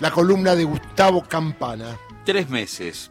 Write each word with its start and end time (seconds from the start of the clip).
la 0.00 0.12
columna 0.12 0.54
de 0.54 0.62
Gustavo 0.62 1.24
Campana. 1.24 1.98
Tres 2.24 2.48
meses, 2.48 3.10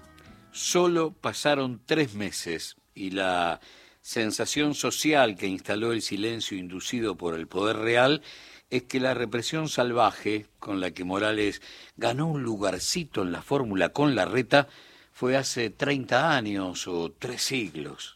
solo 0.51 1.11
pasaron 1.11 1.81
tres 1.85 2.13
meses 2.13 2.77
y 2.95 3.11
la 3.11 3.59
sensación 4.01 4.73
social 4.73 5.35
que 5.35 5.47
instaló 5.47 5.91
el 5.91 6.01
silencio 6.01 6.57
inducido 6.57 7.17
por 7.17 7.35
el 7.35 7.47
poder 7.47 7.77
real 7.77 8.21
es 8.69 8.83
que 8.83 9.01
la 9.01 9.13
represión 9.13 9.67
salvaje 9.67 10.47
con 10.59 10.79
la 10.79 10.91
que 10.91 11.03
Morales 11.03 11.61
ganó 11.97 12.27
un 12.27 12.43
lugarcito 12.43 13.21
en 13.21 13.33
la 13.33 13.41
fórmula 13.41 13.89
con 13.89 14.15
la 14.15 14.23
reta 14.23 14.69
fue 15.11 15.35
hace 15.35 15.69
30 15.69 16.35
años 16.37 16.87
o 16.87 17.11
tres 17.11 17.41
siglos. 17.41 18.15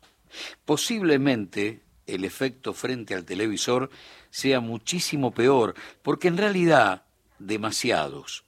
Posiblemente 0.64 1.82
el 2.08 2.24
efecto 2.24 2.74
frente 2.74 3.16
al 3.16 3.26
televisor 3.26 3.90
sea 4.30 4.62
muchísimo 4.62 5.32
peor, 5.32 5.76
porque 6.04 6.30
en 6.30 6.38
realidad 6.38 7.04
demasiados, 7.38 8.46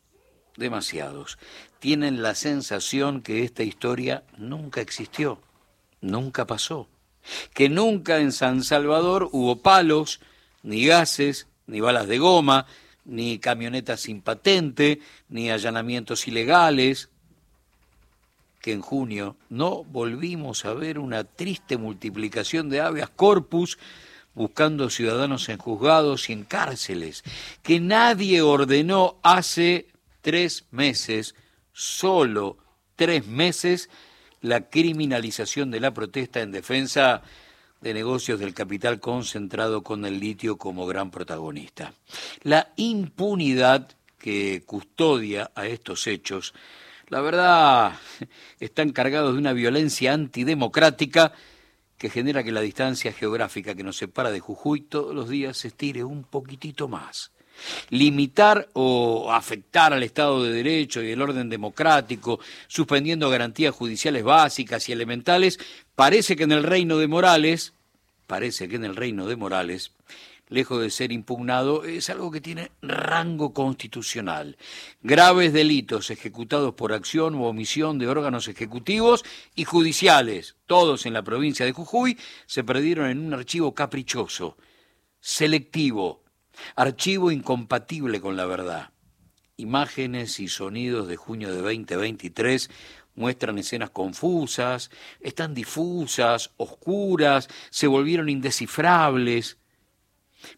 demasiados, 0.57 1.37
tienen 1.79 2.21
la 2.21 2.35
sensación 2.35 3.21
que 3.21 3.43
esta 3.43 3.63
historia 3.63 4.23
nunca 4.37 4.81
existió, 4.81 5.39
nunca 6.01 6.45
pasó, 6.45 6.87
que 7.53 7.69
nunca 7.69 8.19
en 8.19 8.31
San 8.31 8.63
Salvador 8.63 9.29
hubo 9.31 9.57
palos, 9.57 10.19
ni 10.61 10.85
gases, 10.85 11.47
ni 11.67 11.79
balas 11.81 12.07
de 12.07 12.19
goma, 12.19 12.65
ni 13.05 13.39
camionetas 13.39 14.01
sin 14.01 14.21
patente, 14.21 15.01
ni 15.29 15.49
allanamientos 15.49 16.27
ilegales, 16.27 17.09
que 18.61 18.71
en 18.71 18.81
junio 18.81 19.35
no 19.49 19.83
volvimos 19.83 20.63
a 20.63 20.73
ver 20.73 20.97
una 20.97 21.25
triste 21.25 21.77
multiplicación 21.77 22.69
de 22.69 22.79
habeas 22.79 23.09
corpus 23.09 23.77
buscando 24.33 24.89
ciudadanos 24.89 25.49
en 25.49 25.57
juzgados 25.57 26.29
y 26.29 26.33
en 26.33 26.43
cárceles, 26.45 27.23
que 27.61 27.79
nadie 27.79 28.41
ordenó 28.41 29.17
hace 29.21 29.87
tres 30.23 30.65
meses, 30.71 31.35
solo 31.73 32.57
tres 32.95 33.27
meses, 33.27 33.89
la 34.41 34.69
criminalización 34.69 35.69
de 35.69 35.79
la 35.79 35.93
protesta 35.93 36.41
en 36.41 36.51
defensa 36.51 37.21
de 37.81 37.93
negocios 37.93 38.39
del 38.39 38.53
capital 38.53 38.99
concentrado 38.99 39.83
con 39.83 40.05
el 40.05 40.19
litio 40.19 40.57
como 40.57 40.87
gran 40.87 41.11
protagonista. 41.11 41.93
La 42.41 42.73
impunidad 42.77 43.89
que 44.17 44.63
custodia 44.65 45.51
a 45.53 45.67
estos 45.67 46.07
hechos, 46.07 46.53
la 47.09 47.19
verdad, 47.19 47.93
están 48.59 48.91
cargados 48.91 49.33
de 49.33 49.39
una 49.39 49.53
violencia 49.53 50.13
antidemocrática 50.13 51.33
que 51.97 52.09
genera 52.09 52.43
que 52.43 52.53
la 52.53 52.61
distancia 52.61 53.11
geográfica 53.11 53.75
que 53.75 53.83
nos 53.83 53.97
separa 53.97 54.31
de 54.31 54.39
Jujuy 54.39 54.81
todos 54.81 55.13
los 55.13 55.27
días 55.27 55.57
se 55.57 55.67
estire 55.67 56.05
un 56.05 56.23
poquitito 56.23 56.87
más. 56.87 57.33
Limitar 57.89 58.69
o 58.73 59.31
afectar 59.31 59.93
al 59.93 60.03
Estado 60.03 60.43
de 60.43 60.51
Derecho 60.51 61.01
y 61.01 61.11
el 61.11 61.21
orden 61.21 61.49
democrático, 61.49 62.39
suspendiendo 62.67 63.29
garantías 63.29 63.73
judiciales 63.73 64.23
básicas 64.23 64.87
y 64.89 64.91
elementales, 64.91 65.59
parece 65.95 66.35
que 66.35 66.43
en 66.43 66.51
el 66.51 66.63
reino 66.63 66.97
de 66.97 67.07
Morales, 67.07 67.73
parece 68.27 68.67
que 68.67 68.75
en 68.75 68.85
el 68.85 68.95
reino 68.95 69.27
de 69.27 69.35
Morales, 69.35 69.91
lejos 70.49 70.81
de 70.81 70.91
ser 70.91 71.11
impugnado, 71.11 71.83
es 71.83 72.09
algo 72.09 72.31
que 72.31 72.41
tiene 72.41 72.71
rango 72.81 73.53
constitucional. 73.53 74.57
Graves 75.01 75.53
delitos 75.53 76.09
ejecutados 76.09 76.73
por 76.75 76.93
acción 76.93 77.35
u 77.35 77.45
omisión 77.45 77.97
de 77.99 78.07
órganos 78.07 78.47
ejecutivos 78.47 79.23
y 79.55 79.65
judiciales, 79.65 80.55
todos 80.67 81.05
en 81.05 81.13
la 81.13 81.23
provincia 81.23 81.65
de 81.65 81.71
Jujuy, 81.71 82.17
se 82.45 82.63
perdieron 82.63 83.09
en 83.09 83.19
un 83.19 83.33
archivo 83.33 83.73
caprichoso, 83.73 84.57
selectivo, 85.19 86.22
archivo 86.75 87.31
incompatible 87.31 88.21
con 88.21 88.37
la 88.37 88.45
verdad. 88.45 88.89
Imágenes 89.57 90.39
y 90.39 90.47
sonidos 90.47 91.07
de 91.07 91.15
junio 91.15 91.53
de 91.53 91.61
2023 91.61 92.69
muestran 93.15 93.57
escenas 93.57 93.91
confusas, 93.91 94.89
están 95.19 95.53
difusas, 95.53 96.51
oscuras, 96.57 97.47
se 97.69 97.87
volvieron 97.87 98.29
indescifrables. 98.29 99.57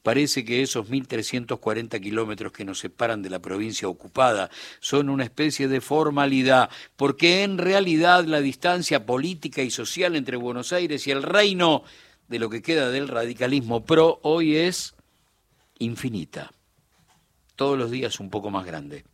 Parece 0.02 0.44
que 0.44 0.64
esos 0.64 0.90
1.340 0.90 2.02
kilómetros 2.02 2.52
que 2.52 2.66
nos 2.66 2.80
separan 2.80 3.22
de 3.22 3.30
la 3.30 3.40
provincia 3.40 3.88
ocupada 3.88 4.50
son 4.80 5.10
una 5.10 5.24
especie 5.24 5.68
de 5.68 5.80
formalidad, 5.80 6.70
porque 6.96 7.44
en 7.44 7.60
realidad 7.60 8.26
la 8.26 8.42
distancia 8.42 9.06
política 9.06 9.62
y 9.62 9.70
social 9.70 10.16
entre 10.16 10.38
Buenos 10.38 10.74
Aires 10.74 11.06
y 11.06 11.12
el 11.12 11.22
reino 11.22 11.84
de 12.28 12.40
lo 12.40 12.50
que 12.50 12.64
queda 12.64 12.90
del 12.90 13.08
radicalismo 13.08 13.86
pro 13.86 14.20
hoy 14.24 14.56
es 14.56 14.95
infinita, 15.80 16.52
todos 17.56 17.78
los 17.78 17.92
días 17.92 18.20
un 18.20 18.30
poco 18.30 18.50
más 18.50 18.66
grande. 18.66 19.06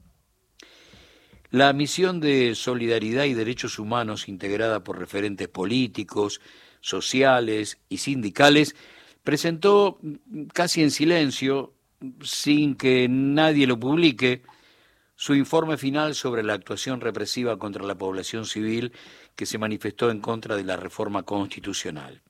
La 1.50 1.74
misión 1.74 2.22
de 2.22 2.56
solidaridad 2.56 3.26
y 3.26 3.34
derechos 3.34 3.78
humanos 3.78 4.30
integrada 4.30 4.84
por 4.84 4.98
referentes 4.98 5.50
políticos, 5.50 6.40
sociales 6.80 7.78
y 7.90 7.98
sindicales 7.98 8.76
presentó 9.24 10.00
casi 10.54 10.82
en 10.82 10.92
silencio, 10.92 11.74
sin 12.24 12.76
que 12.76 13.08
nadie 13.10 13.68
lo 13.68 13.80
publique, 13.80 14.44
su 15.16 15.36
informe 15.36 15.78
final 15.78 16.16
sobre 16.16 16.42
la 16.42 16.54
actuación 16.54 17.00
represiva 17.00 17.60
contra 17.60 17.84
la 17.84 17.96
población 17.96 18.46
civil 18.46 18.92
que 19.36 19.46
se 19.46 19.60
manifestó 19.60 20.10
en 20.10 20.20
contra 20.20 20.56
de 20.56 20.64
la 20.64 20.78
reforma 20.78 21.24
constitucional. 21.24 22.22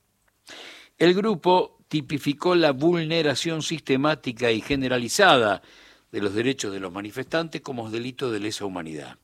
El 0.98 1.14
grupo 1.14 1.81
tipificó 1.92 2.56
la 2.56 2.72
vulneración 2.72 3.62
sistemática 3.62 4.50
y 4.50 4.62
generalizada 4.62 5.62
de 6.10 6.22
los 6.22 6.34
derechos 6.34 6.72
de 6.72 6.80
los 6.80 6.90
manifestantes 6.90 7.60
como 7.60 7.92
delito 7.92 8.32
de 8.32 8.40
lesa 8.40 8.64
humanidad. 8.64 9.18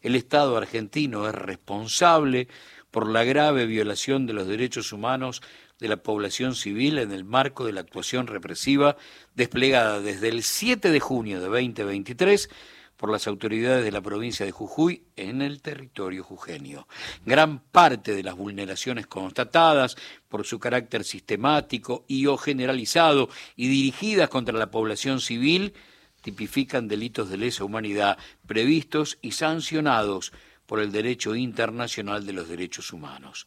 El 0.00 0.14
Estado 0.14 0.56
argentino 0.56 1.28
es 1.28 1.34
responsable 1.34 2.48
por 2.90 3.06
la 3.06 3.24
grave 3.24 3.66
violación 3.66 4.24
de 4.24 4.32
los 4.32 4.48
derechos 4.48 4.90
humanos 4.90 5.42
de 5.78 5.88
la 5.88 5.98
población 5.98 6.54
civil 6.54 6.96
en 6.96 7.12
el 7.12 7.24
marco 7.24 7.66
de 7.66 7.74
la 7.74 7.82
actuación 7.82 8.26
represiva 8.26 8.96
desplegada 9.34 10.00
desde 10.00 10.30
el 10.30 10.44
7 10.44 10.90
de 10.90 11.00
junio 11.00 11.42
de 11.42 11.48
2023 11.48 12.48
por 12.96 13.10
las 13.10 13.26
autoridades 13.26 13.84
de 13.84 13.92
la 13.92 14.00
provincia 14.00 14.46
de 14.46 14.52
Jujuy 14.52 15.04
en 15.16 15.42
el 15.42 15.60
territorio 15.60 16.24
jujeño. 16.24 16.86
Gran 17.24 17.58
parte 17.58 18.14
de 18.14 18.22
las 18.22 18.36
vulneraciones 18.36 19.06
constatadas 19.06 19.96
por 20.28 20.46
su 20.46 20.58
carácter 20.58 21.04
sistemático 21.04 22.04
y 22.08 22.26
o 22.26 22.36
generalizado 22.36 23.28
y 23.54 23.68
dirigidas 23.68 24.28
contra 24.28 24.58
la 24.58 24.70
población 24.70 25.20
civil 25.20 25.74
tipifican 26.22 26.88
delitos 26.88 27.28
de 27.28 27.36
lesa 27.36 27.64
humanidad 27.64 28.18
previstos 28.46 29.18
y 29.22 29.32
sancionados 29.32 30.32
por 30.66 30.80
el 30.80 30.90
derecho 30.90 31.36
internacional 31.36 32.26
de 32.26 32.32
los 32.32 32.48
derechos 32.48 32.92
humanos. 32.92 33.46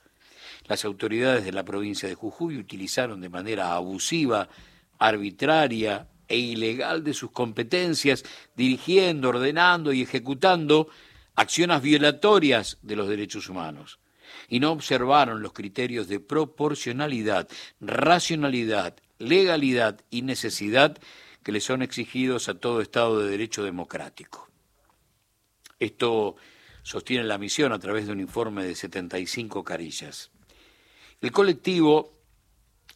Las 0.67 0.85
autoridades 0.85 1.43
de 1.43 1.51
la 1.51 1.63
provincia 1.63 2.07
de 2.07 2.15
Jujuy 2.15 2.57
utilizaron 2.57 3.19
de 3.21 3.29
manera 3.29 3.73
abusiva, 3.73 4.47
arbitraria 4.99 6.07
e 6.29 6.37
ilegal 6.37 7.03
de 7.03 7.13
sus 7.13 7.31
competencias, 7.31 8.23
dirigiendo, 8.55 9.29
ordenando 9.29 9.91
y 9.91 10.03
ejecutando 10.03 10.87
acciones 11.35 11.81
violatorias 11.81 12.77
de 12.81 12.95
los 12.95 13.09
derechos 13.09 13.49
humanos. 13.49 13.99
Y 14.47 14.59
no 14.59 14.71
observaron 14.71 15.41
los 15.41 15.53
criterios 15.53 16.07
de 16.07 16.19
proporcionalidad, 16.19 17.49
racionalidad, 17.81 18.95
legalidad 19.17 20.01
y 20.09 20.21
necesidad 20.21 20.97
que 21.43 21.51
le 21.51 21.61
son 21.61 21.81
exigidos 21.81 22.47
a 22.47 22.53
todo 22.53 22.81
Estado 22.81 23.19
de 23.19 23.29
Derecho 23.29 23.63
democrático. 23.63 24.47
Esto 25.79 26.35
sostiene 26.83 27.23
la 27.23 27.37
misión 27.37 27.71
a 27.73 27.79
través 27.79 28.05
de 28.05 28.11
un 28.11 28.19
informe 28.19 28.65
de 28.65 28.75
75 28.75 29.63
carillas. 29.63 30.29
El 31.21 31.31
colectivo 31.31 32.18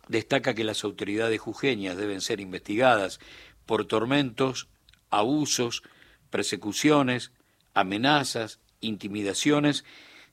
destaca 0.08 0.54
que 0.54 0.64
las 0.64 0.84
autoridades 0.84 1.40
jujeñas 1.40 1.98
deben 1.98 2.22
ser 2.22 2.40
investigadas 2.40 3.20
por 3.66 3.86
tormentos, 3.86 4.68
abusos, 5.10 5.84
persecuciones, 6.30 7.32
amenazas, 7.74 8.60
intimidaciones 8.82 9.86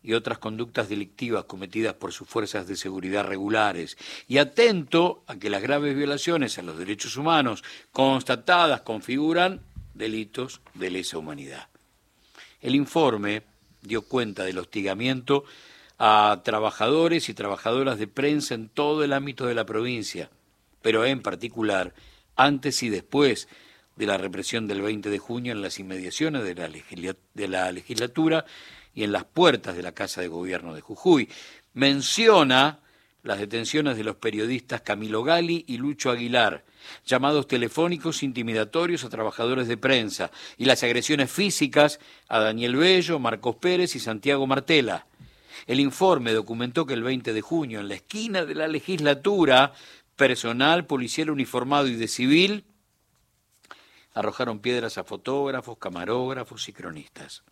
y 0.03 0.15
otras 0.15 0.39
conductas 0.39 0.89
delictivas 0.89 1.45
cometidas 1.45 1.95
por 1.95 2.13
sus 2.13 2.27
fuerzas 2.27 2.67
de 2.67 2.77
seguridad 2.77 3.27
regulares, 3.27 3.99
y 4.27 4.39
atento 4.39 5.23
a 5.27 5.37
que 5.37 5.51
las 5.51 5.63
graves 5.63 5.95
violaciones 5.95 6.59
a 6.59 6.63
los 6.63 6.79
derechos 6.79 7.17
humanos 7.17 7.63
constatadas 7.93 8.81
configuran 8.81 9.61
delitos 9.95 10.63
de 10.75 10.91
lesa 10.91 11.19
humanidad. 11.19 11.69
El 12.63 12.75
informe 12.75 13.43
dio 13.83 14.03
cuenta 14.03 14.45
del 14.45 14.59
hostigamiento 14.59 15.45
a 16.03 16.41
trabajadores 16.43 17.29
y 17.29 17.35
trabajadoras 17.35 17.99
de 17.99 18.07
prensa 18.07 18.55
en 18.55 18.71
todo 18.71 19.05
el 19.05 19.13
ámbito 19.13 19.45
de 19.45 19.55
la 19.55 19.67
provincia, 19.67 20.31
pero 20.81 21.05
en 21.05 21.21
particular 21.21 21.93
antes 22.37 22.83
y 22.83 22.89
después 22.89 23.49
de 23.97 24.07
la 24.07 24.17
represión 24.17 24.67
del 24.67 24.81
20 24.81 25.11
de 25.11 25.19
junio 25.19 25.53
en 25.53 25.61
las 25.61 25.79
inmediaciones 25.79 26.43
de 26.43 26.55
la, 26.55 26.71
de 27.35 27.49
la 27.49 27.71
legislatura 27.71 28.47
y 28.95 29.05
en 29.05 29.13
las 29.13 29.25
puertas 29.25 29.77
de 29.77 29.83
la 29.83 29.93
Casa 29.93 30.23
de 30.23 30.29
Gobierno 30.29 30.73
de 30.73 30.81
Jujuy. 30.81 31.29
Menciona 31.75 32.81
las 33.23 33.39
detenciones 33.39 33.99
de 33.99 34.05
los 34.05 34.17
periodistas 34.17 34.81
Camilo 34.81 35.23
Gali 35.23 35.67
y 35.69 35.77
Lucho 35.77 36.11
Aguilar, 36.11 36.65
llamados 37.05 37.47
telefónicos 37.47 38.23
intimidatorios 38.23 39.05
a 39.05 39.11
trabajadores 39.11 39.69
de 39.69 39.77
prensa 39.77 40.31
y 40.57 40.65
las 40.65 40.83
agresiones 40.83 41.31
físicas 41.31 42.01
a 42.27 42.39
Daniel 42.39 42.77
Bello, 42.77 43.19
Marcos 43.19 43.57
Pérez 43.57 43.95
y 43.97 44.01
Santiago 44.01 44.47
Martela. 44.47 45.10
El 45.67 45.81
informe 45.81 46.33
documentó 46.33 46.87
que 46.87 46.95
el 46.95 47.03
20 47.03 47.33
de 47.33 47.41
junio, 47.41 47.81
en 47.81 47.89
la 47.89 47.95
esquina 47.95 48.45
de 48.45 48.55
la 48.55 48.69
legislatura, 48.69 49.73
personal 50.17 50.87
policial 50.87 51.31
uniformado 51.31 51.89
y 51.89 51.95
de 51.95 52.07
civil 52.07 52.65
arrojaron 54.13 54.59
piedras 54.59 54.99
a 54.99 55.05
fotógrafos, 55.05 55.79
camarógrafos 55.79 56.69
y 56.69 56.73
cronistas. 56.73 57.43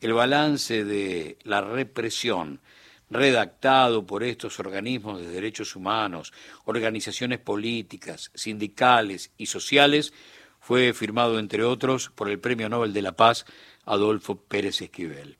El 0.00 0.12
balance 0.14 0.84
de 0.84 1.38
la 1.44 1.60
represión 1.60 2.60
redactado 3.08 4.06
por 4.06 4.24
estos 4.24 4.58
organismos 4.58 5.20
de 5.20 5.28
derechos 5.28 5.76
humanos, 5.76 6.32
organizaciones 6.64 7.38
políticas, 7.38 8.30
sindicales 8.34 9.30
y 9.36 9.46
sociales, 9.46 10.12
fue 10.58 10.92
firmado, 10.94 11.38
entre 11.38 11.64
otros, 11.64 12.10
por 12.14 12.30
el 12.30 12.38
Premio 12.38 12.68
Nobel 12.68 12.92
de 12.92 13.02
la 13.02 13.12
Paz 13.12 13.44
Adolfo 13.84 14.36
Pérez 14.36 14.80
Esquivel. 14.80 15.36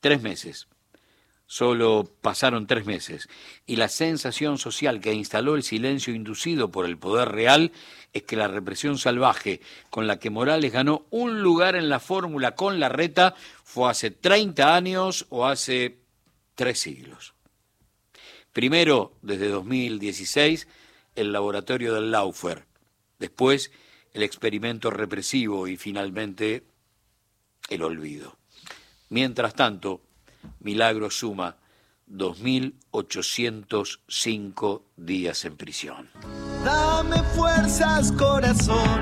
Tres 0.00 0.22
meses. 0.22 0.68
Solo 1.48 2.10
pasaron 2.22 2.66
tres 2.66 2.86
meses 2.86 3.28
y 3.66 3.76
la 3.76 3.88
sensación 3.88 4.58
social 4.58 5.00
que 5.00 5.12
instaló 5.12 5.54
el 5.54 5.62
silencio 5.62 6.12
inducido 6.12 6.72
por 6.72 6.86
el 6.86 6.98
poder 6.98 7.28
real 7.28 7.70
es 8.12 8.24
que 8.24 8.34
la 8.34 8.48
represión 8.48 8.98
salvaje 8.98 9.60
con 9.88 10.08
la 10.08 10.18
que 10.18 10.30
Morales 10.30 10.72
ganó 10.72 11.06
un 11.10 11.42
lugar 11.42 11.76
en 11.76 11.88
la 11.88 12.00
fórmula 12.00 12.56
con 12.56 12.80
la 12.80 12.88
reta 12.88 13.36
fue 13.62 13.88
hace 13.88 14.10
30 14.10 14.74
años 14.74 15.26
o 15.28 15.46
hace 15.46 16.00
tres 16.56 16.80
siglos. 16.80 17.34
Primero, 18.52 19.12
desde 19.22 19.48
2016, 19.48 20.66
el 21.14 21.32
laboratorio 21.32 21.94
del 21.94 22.10
Laufer, 22.10 22.64
después 23.20 23.70
el 24.14 24.24
experimento 24.24 24.90
represivo 24.90 25.68
y 25.68 25.76
finalmente 25.76 26.64
el 27.68 27.82
olvido. 27.82 28.36
Mientras 29.08 29.54
tanto, 29.54 30.00
Milagro 30.60 31.10
suma 31.10 31.56
2.805 32.10 34.82
días 34.96 35.44
en 35.44 35.56
prisión. 35.56 36.08
Dame 36.64 37.22
fuerzas, 37.34 38.12
corazón, 38.12 39.00